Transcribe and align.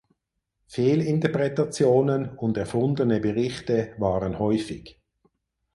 Fehlinterpretationen 0.65 2.35
und 2.35 2.57
erfundene 2.57 3.19
Berichte 3.19 3.93
waren 3.99 4.39
häufig. 4.39 4.99